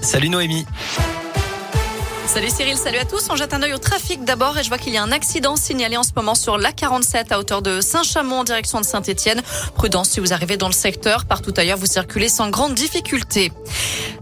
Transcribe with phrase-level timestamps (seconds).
[0.00, 0.66] Salut Noémie.
[2.26, 3.28] Salut Cyril, salut à tous.
[3.30, 5.56] On jette un œil au trafic d'abord et je vois qu'il y a un accident
[5.56, 9.42] signalé en ce moment sur l'A47 à hauteur de Saint-Chamond en direction de Saint-Etienne.
[9.74, 11.24] Prudence si vous arrivez dans le secteur.
[11.24, 13.52] Partout ailleurs, vous circulez sans grande difficulté.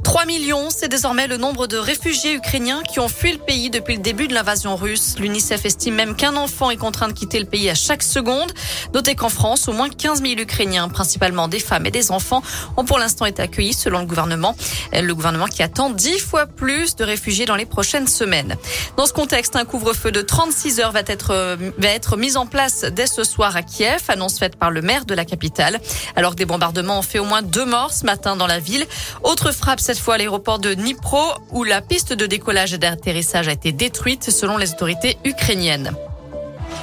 [0.08, 3.96] 3 millions, c'est désormais le nombre de réfugiés ukrainiens qui ont fui le pays depuis
[3.96, 5.16] le début de l'invasion russe.
[5.18, 8.50] L'UNICEF estime même qu'un enfant est contraint de quitter le pays à chaque seconde.
[8.95, 12.42] Notez qu'en France, au moins 15 000 Ukrainiens, principalement des femmes et des enfants,
[12.79, 14.56] ont pour l'instant été accueillis selon le gouvernement.
[14.95, 18.56] Le gouvernement qui attend 10 fois plus de réfugiés dans les prochaines semaines.
[18.97, 22.86] Dans ce contexte, un couvre-feu de 36 heures va être, va être mis en place
[22.91, 25.78] dès ce soir à Kiev, annonce faite par le maire de la capitale.
[26.16, 28.86] Alors que des bombardements ont fait au moins deux morts ce matin dans la ville.
[29.22, 33.48] Autre frappe cette fois à l'aéroport de Dnipro où la piste de décollage et d'atterrissage
[33.48, 35.93] a été détruite selon les autorités ukrainiennes.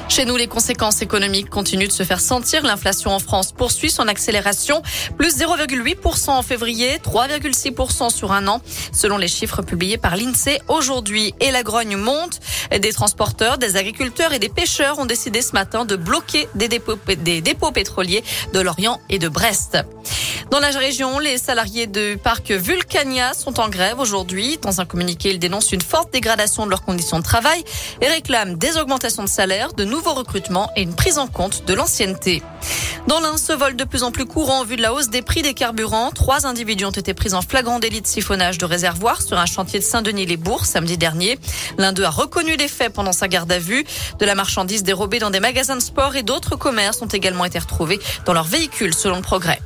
[0.07, 2.63] Chez nous, les conséquences économiques continuent de se faire sentir.
[2.63, 4.81] L'inflation en France poursuit son accélération,
[5.17, 8.61] plus 0,8% en février, 3,6% sur un an,
[8.93, 11.33] selon les chiffres publiés par l'INSEE aujourd'hui.
[11.41, 12.39] Et la grogne monte.
[12.71, 17.71] Des transporteurs, des agriculteurs et des pêcheurs ont décidé ce matin de bloquer des dépôts,
[17.71, 19.77] pétroliers de Lorient et de Brest.
[20.51, 24.59] Dans la région, les salariés du parc Vulcania sont en grève aujourd'hui.
[24.61, 27.63] Dans un communiqué, ils dénoncent une forte dégradation de leurs conditions de travail
[27.99, 32.43] et réclament des augmentations de salaire, nouveaux recrutements et une prise en compte de l'ancienneté.
[33.07, 35.21] Dans l'un, ce vol de plus en plus courant en vue de la hausse des
[35.21, 36.11] prix des carburants.
[36.11, 39.79] Trois individus ont été pris en flagrant délit de siphonnage de réservoir sur un chantier
[39.79, 41.39] de Saint-Denis-les-Bourgs samedi dernier.
[41.77, 43.85] L'un d'eux a reconnu les faits pendant sa garde à vue.
[44.19, 47.57] De la marchandise dérobée dans des magasins de sport et d'autres commerces ont également été
[47.57, 49.61] retrouvés dans leur véhicule selon le progrès.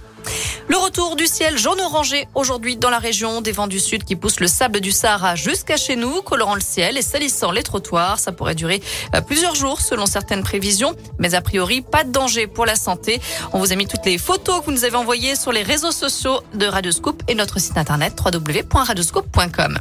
[0.69, 4.39] Le retour du ciel jaune-orangé aujourd'hui dans la région des vents du sud qui poussent
[4.39, 8.19] le sable du Sahara jusqu'à chez nous, colorant le ciel et salissant les trottoirs.
[8.19, 8.79] Ça pourrait durer
[9.15, 13.19] euh, plusieurs jours selon certaines prévisions, mais a priori pas de danger pour la santé.
[13.51, 15.91] On vous a mis toutes les photos que vous nous avez envoyées sur les réseaux
[15.91, 19.79] sociaux de Radioscoop et notre site internet www.radioscoop.com.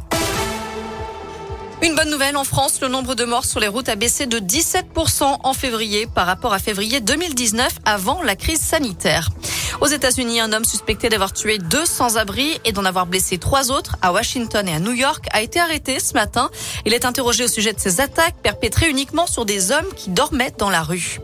[1.81, 4.37] Une bonne nouvelle en France, le nombre de morts sur les routes a baissé de
[4.39, 9.29] 17% en février par rapport à février 2019 avant la crise sanitaire.
[9.81, 13.95] Aux États-Unis, un homme suspecté d'avoir tué deux sans-abri et d'en avoir blessé trois autres
[14.01, 16.49] à Washington et à New York a été arrêté ce matin.
[16.85, 20.53] Il est interrogé au sujet de ces attaques perpétrées uniquement sur des hommes qui dormaient
[20.57, 21.19] dans la rue.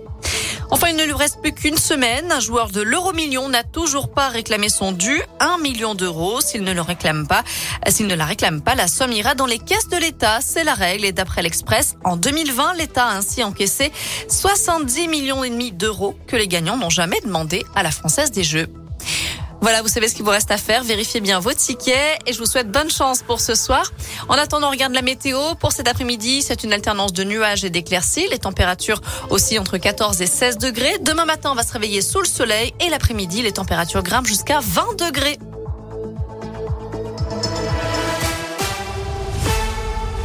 [0.71, 2.31] Enfin, il ne lui reste plus qu'une semaine.
[2.31, 6.41] Un joueur de l'euro-million n'a toujours pas réclamé son dû, un million d'euros.
[6.41, 7.43] S'il ne le réclame pas,
[7.87, 10.39] s'il ne la réclame pas, la somme ira dans les caisses de l'État.
[10.41, 11.05] C'est la règle.
[11.05, 13.91] Et d'après l'Express, en 2020, l'État a ainsi encaissé
[14.29, 18.43] 70 millions et demi d'euros que les gagnants n'ont jamais demandé à la Française des
[18.43, 18.67] Jeux.
[19.65, 20.83] Voilà, vous savez ce qu'il vous reste à faire.
[20.83, 23.91] Vérifiez bien vos tickets et je vous souhaite bonne chance pour ce soir.
[24.29, 25.55] En attendant, regarde la météo.
[25.59, 28.27] Pour cet après-midi, c'est une alternance de nuages et d'éclaircies.
[28.29, 30.99] Les températures aussi entre 14 et 16 degrés.
[31.01, 34.59] Demain matin, on va se réveiller sous le soleil et l'après-midi, les températures grimpent jusqu'à
[34.61, 35.39] 20 degrés.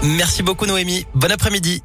[0.03, 1.07] Merci beaucoup Noémie.
[1.15, 1.83] Bon après-midi.